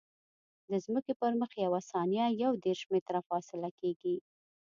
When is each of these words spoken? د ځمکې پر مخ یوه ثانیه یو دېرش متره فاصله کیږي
د 0.69 0.71
ځمکې 0.85 1.13
پر 1.21 1.31
مخ 1.41 1.51
یوه 1.65 1.79
ثانیه 1.91 2.25
یو 2.43 2.51
دېرش 2.65 2.81
متره 2.93 3.19
فاصله 3.29 3.69
کیږي 3.79 4.15